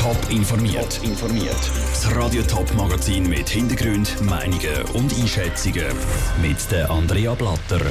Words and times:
Top 0.00 0.30
informiert. 0.30 0.98
informiert. 1.04 1.70
Das 1.90 2.16
Radio 2.16 2.42
Top 2.44 2.72
Magazin 2.74 3.28
mit 3.28 3.50
Hintergrund, 3.50 4.16
Meinungen 4.22 4.82
und 4.94 5.12
Einschätzungen 5.12 5.94
mit 6.40 6.56
der 6.70 6.90
Andrea 6.90 7.34
Blatter. 7.34 7.84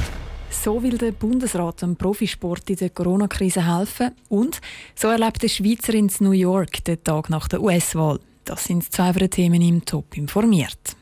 So 0.50 0.82
will 0.82 0.98
der 0.98 1.12
Bundesrat 1.12 1.82
dem 1.82 1.94
Profisport 1.94 2.68
in 2.68 2.74
der 2.74 2.90
Corona-Krise 2.90 3.64
helfen 3.64 4.10
und 4.28 4.60
so 4.96 5.06
erlebt 5.06 5.40
der 5.40 5.46
Schweizer 5.46 5.94
in 5.94 6.10
New 6.18 6.32
York 6.32 6.84
den 6.84 7.04
Tag 7.04 7.30
nach 7.30 7.46
der 7.46 7.62
US-Wahl. 7.62 8.18
Das 8.44 8.64
sind 8.64 8.92
zwei 8.92 9.12
der 9.12 9.30
Themen 9.30 9.62
im 9.62 9.84
Top 9.84 10.16
informiert. 10.16 10.96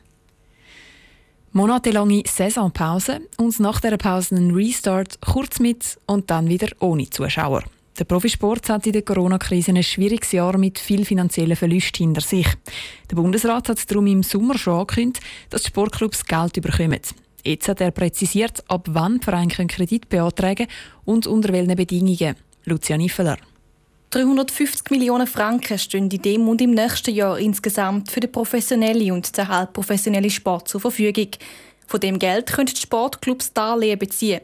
Monatelange 1.53 2.21
Saisonpause 2.27 3.21
und 3.37 3.59
nach 3.59 3.81
der 3.81 3.97
Pause 3.97 4.35
ein 4.35 4.51
Restart, 4.51 5.19
kurz 5.21 5.59
mit 5.59 5.97
und 6.05 6.29
dann 6.29 6.49
wieder 6.49 6.67
ohne 6.79 7.09
Zuschauer. 7.09 7.63
Der 7.99 8.05
Profisport 8.05 8.69
hat 8.69 8.85
in 8.85 8.93
der 8.93 9.01
Corona-Krise 9.01 9.71
ein 9.71 9.83
schwieriges 9.83 10.31
Jahr 10.31 10.57
mit 10.57 10.79
viel 10.79 11.03
finanziellen 11.03 11.57
Verlusten 11.57 12.05
hinter 12.05 12.21
sich. 12.21 12.47
Der 13.11 13.17
Bundesrat 13.17 13.67
hat 13.67 13.91
darum 13.91 14.07
im 14.07 14.23
Sommer 14.23 14.57
schon 14.57 14.79
angekündigt, 14.79 15.21
dass 15.49 15.63
die 15.63 15.67
Sportclubs 15.67 16.23
Geld 16.25 16.53
bekommen. 16.53 17.01
Jetzt 17.43 17.67
hat 17.67 17.81
er 17.81 17.91
präzisiert, 17.91 18.63
ab 18.69 18.87
wann 18.89 19.19
Vereine 19.19 19.67
Kredit 19.67 20.07
beantragen 20.07 20.67
und 21.03 21.27
unter 21.27 21.51
welchen 21.51 21.75
Bedingungen. 21.75 22.37
Lucia 22.63 22.95
Niffeler. 22.95 23.37
350 24.11 24.89
Millionen 24.91 25.27
Franken 25.27 25.77
stehen 25.77 26.09
in 26.09 26.21
dem 26.21 26.47
und 26.47 26.61
im 26.61 26.71
nächsten 26.71 27.13
Jahr 27.13 27.37
insgesamt 27.37 28.11
für 28.11 28.21
den 28.21 28.31
professionellen 28.31 29.11
und 29.11 29.37
den 29.37 29.49
halbprofessionellen 29.49 30.29
Sport 30.29 30.69
zur 30.69 30.79
Verfügung. 30.79 31.31
Von 31.85 31.99
dem 31.99 32.17
Geld 32.17 32.47
können 32.47 32.67
die 32.67 32.79
Sportclubs 32.79 33.51
Darlehen 33.51 33.99
beziehen. 33.99 34.39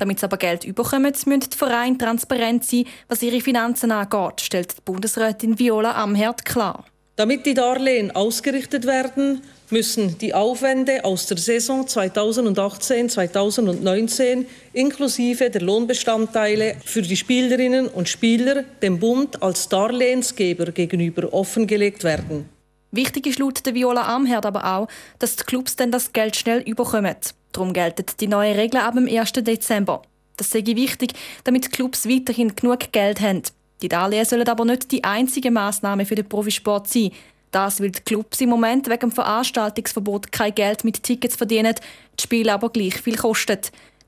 Damit 0.00 0.18
sie 0.18 0.24
aber 0.24 0.38
Geld 0.38 0.64
überkommen, 0.64 1.14
müssen 1.26 1.50
die 1.50 1.58
Vereine 1.58 1.98
transparent 1.98 2.64
sein, 2.64 2.86
was 3.08 3.22
ihre 3.22 3.42
Finanzen 3.42 3.92
angeht, 3.92 4.40
stellt 4.40 4.78
die 4.78 4.80
Bundesrätin 4.82 5.58
Viola 5.58 5.92
Amherd 5.92 6.46
klar. 6.46 6.86
Damit 7.16 7.44
die 7.44 7.52
Darlehen 7.52 8.10
ausgerichtet 8.10 8.86
werden, 8.86 9.42
müssen 9.68 10.16
die 10.16 10.32
Aufwände 10.32 11.04
aus 11.04 11.26
der 11.26 11.36
Saison 11.36 11.84
2018-2019 11.84 14.46
inklusive 14.72 15.50
der 15.50 15.60
Lohnbestandteile 15.60 16.76
für 16.82 17.02
die 17.02 17.18
Spielerinnen 17.18 17.86
und 17.86 18.08
Spieler 18.08 18.64
dem 18.80 18.98
Bund 18.98 19.42
als 19.42 19.68
Darlehensgeber 19.68 20.72
gegenüber 20.72 21.30
offengelegt 21.34 22.04
werden. 22.04 22.48
Wichtig 22.90 23.26
ist 23.26 23.38
laut 23.38 23.66
der 23.66 23.74
Viola 23.74 24.16
Amherd 24.16 24.46
aber 24.46 24.64
auch, 24.64 24.88
dass 25.18 25.36
die 25.36 25.44
Clubs 25.44 25.76
dann 25.76 25.92
das 25.92 26.14
Geld 26.14 26.36
schnell 26.36 26.60
überkommen. 26.60 27.16
Darum 27.52 27.72
gelten 27.72 28.06
die 28.20 28.28
neuen 28.28 28.56
Regeln 28.56 28.82
ab 28.82 28.94
dem 28.94 29.08
1. 29.08 29.32
Dezember. 29.32 30.02
Das 30.36 30.50
sei 30.50 30.64
wichtig, 30.64 31.12
damit 31.44 31.72
Clubs 31.72 32.08
weiterhin 32.08 32.54
genug 32.56 32.92
Geld 32.92 33.20
haben. 33.20 33.42
Die 33.82 33.88
Darlehen 33.88 34.24
sollen 34.24 34.48
aber 34.48 34.64
nicht 34.64 34.90
die 34.90 35.04
einzige 35.04 35.50
Maßnahme 35.50 36.06
für 36.06 36.14
den 36.14 36.28
Profisport 36.28 36.88
sein. 36.88 37.12
Das, 37.50 37.80
weil 37.80 37.90
die 37.90 38.00
Clubs 38.00 38.40
im 38.40 38.50
Moment 38.50 38.88
wegen 38.88 39.00
dem 39.00 39.12
Veranstaltungsverbot 39.12 40.30
kein 40.30 40.54
Geld 40.54 40.84
mit 40.84 41.02
Tickets 41.02 41.36
verdienen, 41.36 41.74
die 42.18 42.22
Spiele 42.22 42.52
aber 42.52 42.70
gleich 42.70 43.00
viel 43.00 43.16
kosten. 43.16 43.58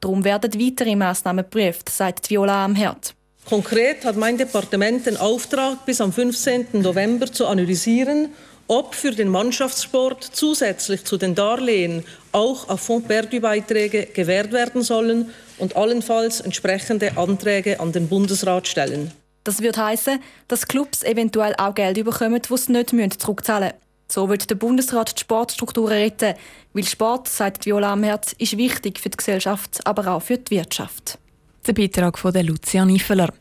Darum 0.00 0.24
werden 0.24 0.60
weitere 0.60 0.94
Maßnahmen 0.94 1.44
geprüft, 1.44 1.88
sagt 1.88 2.30
Viola 2.30 2.64
Amherd. 2.64 3.14
Konkret 3.44 4.04
hat 4.04 4.16
mein 4.16 4.38
Departement 4.38 5.04
den 5.04 5.16
Auftrag, 5.16 5.84
bis 5.84 6.00
am 6.00 6.12
15. 6.12 6.66
November 6.74 7.30
zu 7.30 7.46
analysieren, 7.46 8.28
ob 8.72 8.94
für 8.94 9.10
den 9.10 9.28
Mannschaftssport 9.28 10.24
zusätzlich 10.24 11.04
zu 11.04 11.18
den 11.18 11.34
Darlehen 11.34 12.04
auch 12.32 12.70
auf 12.70 12.80
Fonds 12.80 13.06
Perdu-Beiträge 13.06 14.06
gewährt 14.06 14.50
werden 14.50 14.80
sollen 14.80 15.30
und 15.58 15.76
allenfalls 15.76 16.40
entsprechende 16.40 17.18
Anträge 17.18 17.80
an 17.80 17.92
den 17.92 18.08
Bundesrat 18.08 18.66
stellen. 18.66 19.12
Das 19.44 19.60
wird 19.60 19.76
heißen, 19.76 20.20
dass 20.48 20.66
Clubs 20.66 21.02
eventuell 21.02 21.54
auch 21.58 21.74
Geld 21.74 22.02
bekommen, 22.02 22.40
das 22.48 22.64
sie 22.64 22.72
nicht 22.72 23.20
zurückzahlen 23.20 23.72
müssen. 23.72 23.82
So 24.08 24.30
wird 24.30 24.48
der 24.48 24.54
Bundesrat 24.54 25.18
die 25.18 25.20
Sportstrukturen 25.20 25.92
retten, 25.92 26.34
weil 26.72 26.84
Sport, 26.84 27.28
sagt 27.28 27.66
Viola 27.66 27.92
Amherz, 27.92 28.34
ist 28.38 28.56
wichtig 28.56 29.00
für 29.00 29.10
die 29.10 29.18
Gesellschaft, 29.18 29.86
aber 29.86 30.14
auch 30.14 30.22
für 30.22 30.38
die 30.38 30.56
Wirtschaft. 30.56 31.18
Der 31.64 31.74
Beitrag 31.74 32.18
von 32.18 32.32
der 32.32 32.42
Lucia 32.42 32.84
Niffeler. 32.84 33.32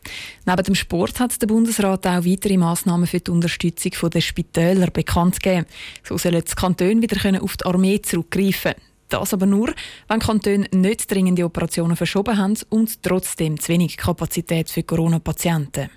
Neben 0.46 0.62
dem 0.62 0.76
Sport 0.76 1.18
hat 1.18 1.42
der 1.42 1.48
Bundesrat 1.48 2.06
auch 2.06 2.24
weitere 2.24 2.56
Massnahmen 2.56 3.08
für 3.08 3.18
die 3.18 3.32
Unterstützung 3.32 4.10
der 4.10 4.20
Spitäler 4.20 4.92
bekannt 4.92 5.42
gegeben. 5.42 5.66
So 6.04 6.16
sollen 6.16 6.44
die 6.48 6.54
Kantone 6.54 7.02
wieder 7.02 7.42
auf 7.42 7.56
die 7.56 7.64
Armee 7.64 8.00
zurückgreifen 8.00 8.74
Das 9.08 9.34
aber 9.34 9.46
nur, 9.46 9.74
wenn 10.06 10.20
Kantone 10.20 10.68
nicht 10.70 11.10
dringende 11.10 11.44
Operationen 11.44 11.96
verschoben 11.96 12.38
haben 12.38 12.56
und 12.68 13.02
trotzdem 13.02 13.58
zu 13.58 13.72
wenig 13.72 13.96
Kapazität 13.96 14.70
für 14.70 14.84
Corona-Patienten. 14.84 15.90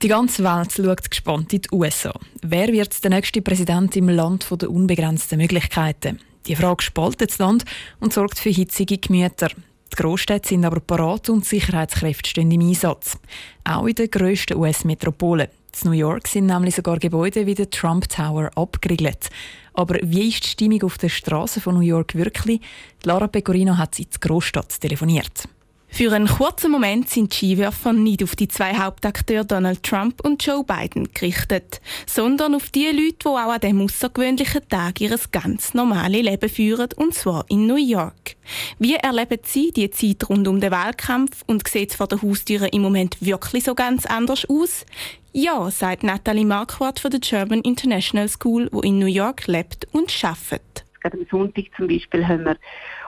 Die 0.00 0.08
ganze 0.08 0.42
Welt 0.44 0.72
schaut 0.72 1.10
gespannt 1.10 1.52
in 1.52 1.60
die 1.60 1.68
USA. 1.72 2.18
Wer 2.40 2.72
wird 2.72 3.04
der 3.04 3.10
nächste 3.10 3.42
Präsident 3.42 3.94
im 3.96 4.08
Land 4.08 4.48
der 4.50 4.70
unbegrenzten 4.70 5.36
Möglichkeiten? 5.36 6.20
Die 6.46 6.56
Frage 6.56 6.82
spaltet 6.82 7.32
das 7.32 7.38
Land 7.38 7.64
und 8.00 8.14
sorgt 8.14 8.38
für 8.38 8.50
hitzige 8.50 8.96
Gemüter. 8.96 9.50
Die 9.92 10.02
Großstädte 10.02 10.48
sind 10.48 10.64
aber 10.64 10.80
parat 10.80 11.28
und 11.28 11.44
Sicherheitskräfte 11.44 12.30
stehen 12.30 12.50
im 12.50 12.62
Einsatz. 12.62 13.18
Auch 13.64 13.86
in 13.86 13.94
den 13.94 14.10
grössten 14.10 14.56
US-Metropolen. 14.56 15.48
In 15.82 15.90
New 15.90 15.96
York 15.96 16.28
sind 16.28 16.46
nämlich 16.46 16.76
sogar 16.76 16.98
Gebäude 16.98 17.44
wie 17.46 17.54
der 17.54 17.68
Trump 17.68 18.08
Tower 18.08 18.50
abgeriegelt. 18.54 19.28
Aber 19.74 19.98
wie 20.02 20.28
ist 20.28 20.44
die 20.44 20.48
Stimmung 20.48 20.82
auf 20.84 20.96
der 20.96 21.10
Straße 21.10 21.60
von 21.60 21.74
New 21.74 21.82
York 21.82 22.14
wirklich? 22.14 22.60
Lara 23.04 23.26
Pecorino 23.26 23.76
hat 23.76 23.94
sie 23.94 24.04
in 24.04 24.08
die 24.14 24.20
Großstadt 24.20 24.80
telefoniert. 24.80 25.48
Für 25.94 26.10
einen 26.12 26.26
kurzen 26.26 26.70
Moment 26.70 27.10
sind 27.10 27.32
die 27.32 27.36
Skiwerfer 27.36 27.92
nicht 27.92 28.22
auf 28.22 28.34
die 28.34 28.48
zwei 28.48 28.78
Hauptakteure 28.78 29.44
Donald 29.44 29.82
Trump 29.82 30.24
und 30.24 30.42
Joe 30.42 30.64
Biden 30.64 31.12
gerichtet, 31.12 31.82
sondern 32.06 32.54
auf 32.54 32.70
die 32.70 32.86
Leute, 32.86 33.16
die 33.22 33.28
auch 33.28 33.36
an 33.36 33.60
diesem 33.60 33.82
außergewöhnlichen 33.82 34.66
Tag 34.70 35.02
ihr 35.02 35.14
ganz 35.30 35.74
normales 35.74 36.22
Leben 36.22 36.48
führen, 36.48 36.88
und 36.96 37.12
zwar 37.12 37.44
in 37.50 37.66
New 37.66 37.76
York. 37.76 38.36
Wie 38.78 38.94
erleben 38.94 39.40
Sie 39.42 39.70
die 39.70 39.90
Zeit 39.90 40.30
rund 40.30 40.48
um 40.48 40.62
den 40.62 40.70
Wahlkampf 40.70 41.44
und 41.46 41.68
sieht 41.68 41.90
es 41.90 41.96
vor 41.96 42.08
der 42.08 42.22
Haustüre 42.22 42.68
im 42.68 42.80
Moment 42.80 43.18
wirklich 43.20 43.64
so 43.64 43.74
ganz 43.74 44.06
anders 44.06 44.46
aus? 44.48 44.86
Ja, 45.34 45.70
sagt 45.70 46.04
Natalie 46.04 46.46
Marquardt 46.46 47.00
von 47.00 47.10
der 47.10 47.20
German 47.20 47.60
International 47.60 48.28
School, 48.30 48.70
wo 48.72 48.80
in 48.80 48.98
New 48.98 49.04
York 49.04 49.46
lebt 49.46 49.86
und 49.92 50.10
arbeitet. 50.24 50.86
Gerade 51.02 51.18
am 51.18 51.26
Sonntag 51.30 51.64
zum 51.76 51.88
Beispiel 51.88 52.26
haben 52.26 52.44
wir 52.44 52.56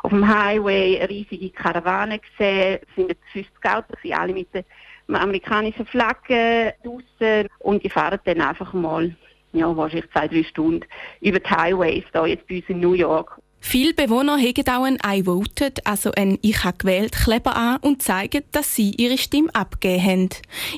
auf 0.04 0.10
dem 0.10 0.28
Highway 0.28 1.02
riesige 1.06 1.48
Karawane 1.48 2.18
gesehen. 2.18 2.78
Es 2.86 2.94
sind 2.94 3.08
jetzt 3.08 3.22
50 3.32 3.52
Autos, 3.64 3.98
alle 4.12 4.34
mit 4.34 4.48
der 4.52 4.64
amerikanischen 5.08 5.86
Flagge 5.86 6.74
draussen. 6.84 7.48
Und 7.60 7.82
die 7.82 7.88
fahren 7.88 8.20
dann 8.24 8.42
einfach 8.42 8.74
mal, 8.74 9.16
ja, 9.54 9.74
wahrscheinlich 9.74 10.10
zwei, 10.12 10.28
drei 10.28 10.42
Stunden 10.42 10.84
über 11.22 11.40
die 11.40 11.50
Highways, 11.50 12.04
da 12.12 12.26
jetzt 12.26 12.46
bei 12.46 12.56
uns 12.56 12.68
in 12.68 12.80
New 12.80 12.92
York. 12.92 13.40
Viele 13.60 13.94
Bewohner 13.94 14.36
haben 14.36 14.68
auch 14.68 14.84
ein 14.84 14.98
I 15.06 15.24
voted, 15.24 15.86
also 15.86 16.12
ein 16.12 16.38
Ich 16.42 16.64
habe 16.64 16.76
gewählt 16.76 17.12
Kleber 17.12 17.56
an 17.56 17.78
und 17.78 18.02
zeigen, 18.02 18.42
dass 18.52 18.74
sie 18.74 18.90
ihre 18.90 19.16
Stimme 19.16 19.48
abgegeben 19.54 20.04
haben. 20.04 20.28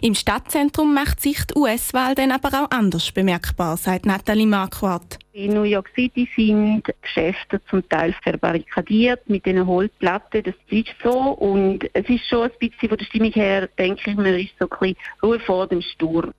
Im 0.03 0.15
Stadtzentrum 0.15 0.94
macht 0.94 1.20
sich 1.20 1.44
die 1.47 1.59
US-Wahl 1.59 2.15
dann 2.15 2.31
aber 2.31 2.62
auch 2.62 2.70
anders 2.70 3.10
bemerkbar, 3.10 3.76
sagt 3.76 4.06
Nathalie 4.06 4.47
Marquardt. 4.47 5.19
In 5.36 5.52
New 5.52 5.64
York 5.64 5.91
City 5.94 6.26
sind 6.34 6.82
Geschäfte 7.02 7.60
zum 7.69 7.86
Teil 7.91 8.14
verbarrikadiert 8.22 9.28
mit 9.28 9.44
diesen 9.44 9.66
Holzplatten. 9.66 10.42
Das 10.42 10.54
ist 10.70 10.94
so. 11.04 11.10
Und 11.10 11.84
es 11.92 12.08
ist 12.08 12.26
schon 12.26 12.44
ein 12.44 12.58
bisschen 12.58 12.88
von 12.88 12.97
der 12.97 13.04
Stimmung 13.04 13.32
her, 13.32 13.69
denke 13.78 14.10
ich, 14.10 14.16
man 14.16 14.24
ist 14.24 14.54
so 14.58 14.66
ein 14.66 14.78
bisschen 14.78 14.97
Ruhe 15.22 15.38
vor 15.41 15.66
dem 15.66 15.82
Sturm. 15.82 16.32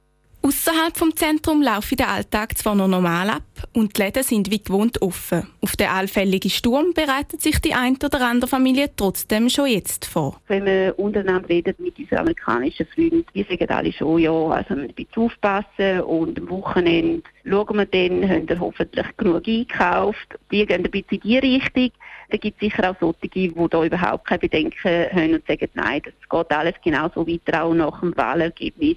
Außerhalb 0.48 0.96
vom 0.96 1.14
Zentrum 1.14 1.62
laufe 1.62 1.98
der 1.98 2.08
Alltag 2.08 2.58
zwar 2.58 2.74
noch 2.74 2.88
normal 2.88 3.30
ab 3.30 3.44
und 3.74 3.98
die 3.98 4.02
Läden 4.02 4.24
sind 4.24 4.50
wie 4.50 4.64
gewohnt 4.64 5.02
offen. 5.02 5.46
Auf 5.60 5.76
den 5.76 5.90
allfälligen 5.90 6.50
Sturm 6.50 6.94
bereitet 6.94 7.42
sich 7.42 7.60
die 7.60 7.74
ein 7.74 7.98
oder 7.98 8.26
andere 8.26 8.50
Familie 8.50 8.90
trotzdem 8.96 9.50
schon 9.50 9.68
jetzt 9.68 10.06
vor. 10.06 10.40
Wenn 10.48 10.64
man 10.64 10.92
untereinander 10.92 11.50
redet 11.50 11.82
mit 11.82 12.00
unseren 12.00 12.20
amerikanischen 12.20 12.86
Freunden, 12.86 13.26
die 13.36 13.44
sagen 13.44 13.70
alle 13.70 13.92
schon, 13.92 14.20
ja, 14.20 14.32
also 14.32 14.70
wir 14.70 14.88
müssen 14.88 15.08
aufpassen 15.18 16.00
und 16.02 16.40
am 16.40 16.50
Wochenende 16.50 17.24
schauen 17.44 17.76
wir 17.76 17.86
dann, 17.86 18.30
haben 18.30 18.48
wir 18.48 18.60
hoffentlich 18.62 19.18
genug 19.18 19.46
eingekauft. 19.46 20.40
Die 20.50 20.66
gehen 20.66 20.86
ein 20.86 20.90
bisschen 20.90 21.08
in 21.10 21.20
die 21.20 21.38
Richtung. 21.40 21.92
Da 22.30 22.38
gibt 22.38 22.62
es 22.62 22.70
sicher 22.70 22.90
auch 22.90 22.96
solche, 23.02 23.28
die 23.28 23.54
da 23.70 23.84
überhaupt 23.84 24.26
keine 24.26 24.40
Bedenken 24.40 25.12
haben 25.12 25.34
und 25.34 25.46
sagen, 25.46 25.68
nein, 25.74 26.02
das 26.06 26.14
geht 26.30 26.58
alles 26.58 26.76
genauso 26.82 27.28
weiter, 27.28 27.64
auch 27.66 27.74
nach 27.74 28.00
dem 28.00 28.16
Wahlergebnis. 28.16 28.96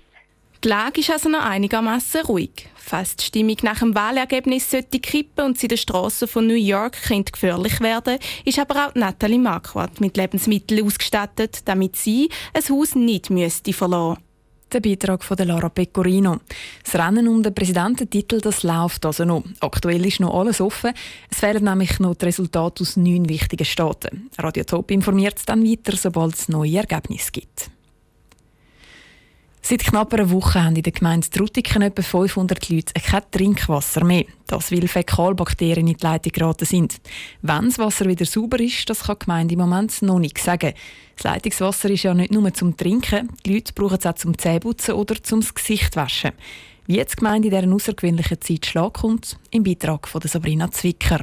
Die 0.62 0.68
Lage 0.68 1.00
ist 1.00 1.10
also 1.10 1.30
noch 1.30 1.42
einigermaßen 1.42 2.20
ruhig. 2.26 2.68
Falls 2.74 3.16
die 3.16 3.24
Stimmung 3.24 3.56
nach 3.62 3.78
dem 3.78 3.94
Wahlergebnis 3.94 4.70
sollte 4.70 5.00
kippen 5.00 5.46
und 5.46 5.58
sie 5.58 5.68
den 5.68 5.78
Straßen 5.78 6.28
von 6.28 6.46
New 6.46 6.52
York 6.52 7.00
könnte 7.04 7.32
gefährlich 7.32 7.80
werden, 7.80 8.18
ist 8.44 8.58
aber 8.58 8.88
auch 8.88 8.94
Natalie 8.94 9.38
Marquardt 9.38 10.02
mit 10.02 10.18
Lebensmitteln 10.18 10.84
ausgestattet, 10.84 11.60
damit 11.64 11.96
sie 11.96 12.28
ein 12.52 12.62
Haus 12.68 12.94
nicht 12.94 13.30
müsste 13.30 13.72
verlassen. 13.72 14.22
Der 14.70 14.80
Beitrag 14.80 15.24
von 15.24 15.38
Lara 15.38 15.70
Pecorino. 15.70 16.40
Das 16.84 16.94
Rennen 16.94 17.26
um 17.26 17.42
den 17.42 17.54
Präsidententitel 17.54 18.42
das 18.42 18.62
läuft 18.62 19.06
also 19.06 19.24
noch. 19.24 19.44
Aktuell 19.60 20.04
ist 20.04 20.20
noch 20.20 20.34
alles 20.34 20.60
offen. 20.60 20.92
Es 21.30 21.38
fehlen 21.38 21.64
nämlich 21.64 21.98
noch 22.00 22.16
die 22.16 22.26
Resultate 22.26 22.82
aus 22.82 22.98
neun 22.98 23.26
wichtigen 23.30 23.64
Staaten. 23.64 24.28
Radio 24.38 24.64
Top 24.64 24.90
informiert 24.90 25.40
dann 25.46 25.64
weiter, 25.64 25.96
sobald 25.96 26.34
es 26.34 26.50
neue 26.50 26.76
Ergebnisse 26.76 27.32
gibt. 27.32 27.70
Seit 29.62 29.84
knapp 29.84 30.14
einer 30.14 30.30
Woche 30.30 30.64
haben 30.64 30.74
in 30.74 30.82
der 30.82 30.92
Gemeinde 30.92 31.28
Trutiken 31.28 31.82
etwa 31.82 32.02
500 32.02 32.70
Leute 32.70 32.94
kein 32.94 33.22
Trinkwasser 33.30 34.04
mehr. 34.04 34.24
Das, 34.46 34.72
weil 34.72 34.88
Fäkalbakterien 34.88 35.86
in 35.86 35.96
die 35.96 36.04
Leitung 36.04 36.32
geraten 36.32 36.64
sind. 36.64 37.00
Wenn 37.42 37.66
das 37.66 37.78
Wasser 37.78 38.06
wieder 38.06 38.24
sauber 38.24 38.58
ist, 38.58 38.88
das 38.88 39.04
kann 39.04 39.16
die 39.18 39.24
Gemeinde 39.26 39.54
im 39.54 39.60
Moment 39.60 40.02
noch 40.02 40.18
nicht 40.18 40.38
sagen. 40.38 40.72
Das 41.14 41.24
Leitungswasser 41.24 41.90
ist 41.90 42.04
ja 42.04 42.14
nicht 42.14 42.32
nur 42.32 42.52
zum 42.54 42.76
Trinken, 42.76 43.28
die 43.44 43.54
Leute 43.54 43.72
brauchen 43.74 43.98
es 43.98 44.06
auch 44.06 44.14
zum 44.14 44.36
Zähneputzen 44.36 44.94
oder 44.94 45.22
zum 45.22 45.40
Gesicht 45.40 45.94
waschen. 45.94 46.32
Wie 46.86 46.96
jetzt 46.96 47.12
die 47.12 47.16
Gemeinde 47.16 47.48
in 47.48 47.54
dieser 47.54 47.72
außergewöhnlichen 47.72 48.40
Zeit 48.40 48.66
schlag 48.66 48.94
kommt, 48.94 49.38
im 49.50 49.62
Beitrag 49.62 50.08
von 50.08 50.22
Sabrina 50.22 50.70
Zwicker. 50.70 51.20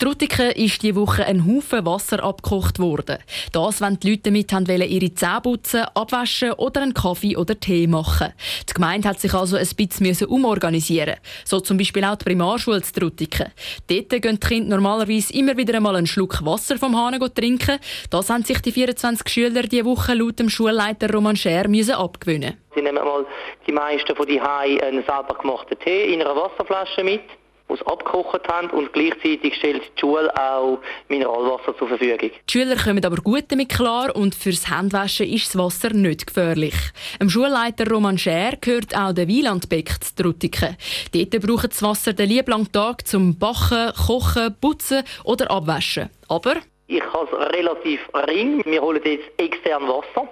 In 0.00 0.06
ist 0.54 0.82
diese 0.84 0.94
Woche 0.94 1.26
ein 1.26 1.44
Haufen 1.44 1.84
Wasser 1.84 2.22
abgekocht 2.22 2.78
worden. 2.78 3.18
Das, 3.50 3.80
wenn 3.80 3.98
die 3.98 4.10
Leute 4.10 4.22
damit 4.30 4.52
wollen, 4.52 4.88
ihre 4.88 5.12
Zähne 5.12 5.40
putzen, 5.40 5.86
abwaschen 5.92 6.52
oder 6.52 6.82
einen 6.82 6.94
Kaffee 6.94 7.36
oder 7.36 7.58
Tee 7.58 7.88
machen. 7.88 8.32
Die 8.68 8.74
Gemeinde 8.74 9.08
hat 9.08 9.18
sich 9.18 9.34
also 9.34 9.56
ein 9.56 9.66
bisschen 9.76 10.28
umorganisieren 10.28 11.16
So 11.44 11.58
zum 11.58 11.78
Beispiel 11.78 12.04
auch 12.04 12.14
die 12.14 12.26
Primarschule 12.26 12.80
in. 12.80 13.50
Dort 13.88 14.22
gehen 14.22 14.38
die 14.40 14.46
Kinder 14.46 14.76
normalerweise 14.76 15.32
immer 15.32 15.56
wieder 15.56 15.74
einmal 15.74 15.96
einen 15.96 16.06
Schluck 16.06 16.44
Wasser 16.46 16.78
vom 16.78 16.96
Hahn 16.96 17.18
trinken. 17.34 17.80
Das 18.08 18.30
haben 18.30 18.44
sich 18.44 18.60
die 18.60 18.70
24 18.70 19.28
Schüler 19.28 19.62
diese 19.62 19.84
Woche 19.84 20.14
laut 20.14 20.38
dem 20.38 20.48
Schulleiter 20.48 21.12
Roman 21.12 21.34
Scher 21.34 21.68
abgewöhnen. 21.98 22.56
Sie 22.76 22.82
nehmen 22.82 23.04
mal 23.04 23.26
die 23.66 23.72
meisten 23.72 24.14
von 24.14 24.26
die 24.28 24.40
einen 24.80 25.02
selber 25.04 25.34
gemachten 25.42 25.76
Tee 25.80 26.14
in 26.14 26.22
einer 26.22 26.36
Wasserflasche 26.36 27.02
mit 27.02 27.22
die 27.68 27.74
es 27.74 27.82
abgekocht 27.86 28.48
haben 28.48 28.70
und 28.70 28.92
gleichzeitig 28.92 29.54
stellt 29.56 29.82
die 29.96 30.00
Schule 30.00 30.32
auch 30.36 30.78
Mineralwasser 31.08 31.76
zur 31.76 31.88
Verfügung. 31.88 32.30
Die 32.30 32.52
Schüler 32.52 32.76
kommen 32.76 33.04
aber 33.04 33.16
gut 33.16 33.44
damit 33.48 33.68
klar 33.68 34.14
und 34.14 34.34
fürs 34.34 34.68
Handwaschen 34.68 35.26
ist 35.26 35.54
das 35.54 35.58
Wasser 35.58 35.92
nicht 35.92 36.26
gefährlich. 36.26 36.74
Dem 37.20 37.30
Schulleiter 37.30 37.88
Roman 37.90 38.18
Scher 38.18 38.52
gehört 38.60 38.96
auch 38.96 39.12
der 39.12 39.28
Wielandbeck 39.28 39.90
zu 40.02 40.14
Trutiken. 40.14 40.76
Dort 41.12 41.42
braucht 41.42 41.72
das 41.72 41.82
Wasser 41.82 42.12
den 42.12 42.28
lieblangen 42.28 42.72
Tag 42.72 43.06
zum 43.06 43.38
Backen, 43.38 43.92
Kochen, 43.94 44.54
Putzen 44.60 45.02
oder 45.24 45.50
Abwaschen. 45.50 46.10
Aber 46.28 46.56
ich 46.86 47.02
habe 47.02 47.28
es 47.30 47.54
relativ 47.54 48.00
ring. 48.26 48.62
Wir 48.64 48.80
holen 48.80 49.02
jetzt 49.04 49.28
extern 49.36 49.82
Wasser. 49.88 50.28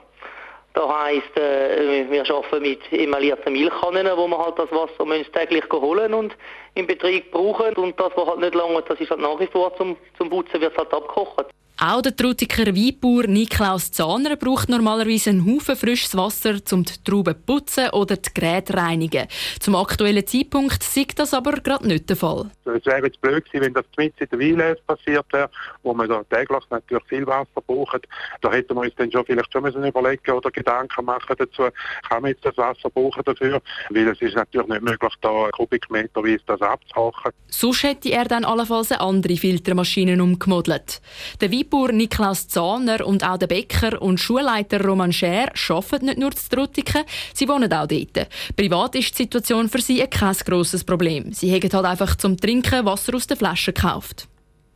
Das 0.76 0.90
heisst, 0.90 1.34
äh, 1.38 2.04
wir 2.10 2.30
arbeiten 2.30 2.60
mit 2.60 2.92
emaillierten 2.92 3.54
Milchkannen, 3.54 4.06
wo 4.14 4.28
man 4.28 4.38
halt 4.38 4.58
das 4.58 4.70
Wasser 4.72 5.32
täglich 5.32 5.64
holen 5.72 6.12
und 6.12 6.36
im 6.74 6.86
Betrieb 6.86 7.30
brauchen. 7.30 7.74
Und 7.76 7.98
das, 7.98 8.12
was 8.14 8.28
halt 8.28 8.40
nicht 8.40 8.54
lange, 8.54 8.82
das 8.82 9.00
ist 9.00 9.08
halt 9.08 9.20
nach 9.20 9.40
wie 9.40 9.46
vor 9.46 9.74
zum, 9.78 9.96
zum 10.18 10.28
Putzen, 10.28 10.60
wird 10.60 10.76
halt 10.76 10.92
abgekocht. 10.92 11.46
Auch 11.78 12.00
der 12.00 12.16
Trutiker 12.16 12.74
Weinbauer 12.74 13.26
Niklaus 13.26 13.90
Zahner 13.90 14.36
braucht 14.36 14.70
normalerweise 14.70 15.28
einen 15.28 15.44
Haufen 15.44 15.76
frisches 15.76 16.16
Wasser, 16.16 16.54
um 16.72 16.86
die 16.86 16.94
Trauben 17.04 17.34
zu 17.34 17.40
putzen 17.42 17.90
oder 17.90 18.16
die 18.16 18.30
Geräte 18.32 18.72
zu 18.72 18.78
reinigen. 18.78 19.26
Zum 19.60 19.74
aktuellen 19.76 20.26
Zeitpunkt 20.26 20.82
sieht 20.82 21.18
das 21.18 21.34
aber 21.34 21.52
gerade 21.52 21.86
nicht 21.86 22.08
der 22.08 22.16
Fall. 22.16 22.46
Es 22.64 22.86
wäre 22.86 23.04
jetzt 23.04 23.20
blöd 23.20 23.44
gewesen, 23.44 23.62
wenn 23.62 23.74
das 23.74 23.84
mit 23.98 24.14
in 24.18 24.26
der 24.30 24.38
Weinlese 24.38 24.80
passiert 24.86 25.26
wäre, 25.32 25.50
wo 25.82 25.92
man 25.92 26.08
da 26.08 26.22
täglich 26.24 26.62
natürlich 26.70 27.04
viel 27.08 27.26
Wasser 27.26 27.60
braucht. 27.66 28.08
Da 28.40 28.50
hätten 28.50 28.74
wir 28.74 28.80
uns 28.80 28.94
dann 28.96 29.12
schon 29.12 29.26
vielleicht 29.26 29.52
schon 29.52 29.62
müssen 29.62 29.84
überlegen 29.84 30.32
oder 30.32 30.50
Gedanken 30.50 31.04
machen 31.04 31.36
dazu, 31.38 31.64
kann 32.08 32.22
man 32.22 32.30
jetzt 32.30 32.44
das 32.46 32.56
Wasser 32.56 32.88
brauchen 32.88 33.22
dafür? 33.22 33.60
Weil 33.90 34.08
es 34.08 34.22
ist 34.22 34.34
natürlich 34.34 34.68
nicht 34.68 34.82
möglich, 34.82 35.12
da 35.20 35.50
kubikmeterweise 35.52 36.42
das 36.46 36.62
abzukochen. 36.62 37.32
Sonst 37.48 37.82
hätte 37.82 38.10
er 38.12 38.24
dann 38.24 38.46
allenfalls 38.46 38.92
eine 38.92 39.02
andere 39.02 39.36
Filtermaschine 39.36 40.22
umgemodelt. 40.22 41.02
Der 41.42 41.52
Weinbauer 41.52 41.65
Niklaus 41.92 42.48
Zahner 42.48 43.06
und 43.06 43.24
auch 43.24 43.38
der 43.38 43.46
Bäcker 43.46 44.00
und 44.00 44.18
Schulleiter 44.18 44.82
Roman 44.84 45.12
Scher 45.12 45.52
arbeiten 45.68 46.06
nicht 46.06 46.18
nur 46.18 46.32
zu 46.32 46.48
Trutiken, 46.48 47.04
sie 47.34 47.48
wohnen 47.48 47.72
auch 47.72 47.86
dort. 47.86 48.28
Privat 48.56 48.94
ist 48.94 49.18
die 49.18 49.24
Situation 49.24 49.68
für 49.68 49.80
sie 49.80 49.98
kein 50.06 50.34
grosses 50.44 50.84
Problem. 50.84 51.32
Sie 51.32 51.52
haben 51.52 51.72
halt 51.72 51.84
einfach 51.84 52.16
zum 52.16 52.36
Trinken 52.36 52.84
Wasser 52.84 53.14
aus 53.14 53.26
der 53.26 53.36
Flasche 53.36 53.72
gekauft. 53.72 54.28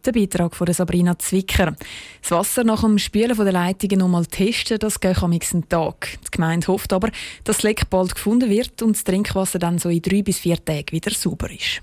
Der 0.07 0.13
Beitrag 0.13 0.57
von 0.57 0.73
Sabrina 0.73 1.19
Zwicker. 1.19 1.77
Das 2.23 2.31
Wasser 2.31 2.65
nach 2.65 2.81
dem 2.81 2.97
Spülen 2.99 3.37
der 3.37 3.53
Leitungen 3.53 3.99
noch 3.99 4.09
mal 4.09 4.25
testen, 4.25 4.79
das 4.79 4.99
geht 4.99 5.23
am 5.23 5.31
nächsten 5.31 5.69
Tag. 5.69 6.19
Die 6.27 6.31
Gemeinde 6.31 6.69
hofft 6.69 6.95
aber, 6.95 7.09
dass 7.45 7.57
das 7.59 7.63
Leck 7.63 7.91
bald 7.91 8.15
gefunden 8.15 8.49
wird 8.49 8.81
und 8.81 8.97
das 8.97 9.05
Trinkwasser 9.05 9.59
dann 9.59 9.79
so 9.79 9.91
in 9.91 10.01
drei 10.01 10.23
bis 10.23 10.39
vier 10.39 10.65
Tagen 10.65 10.93
wieder 10.93 11.11
sauber 11.11 11.51
ist. 11.51 11.83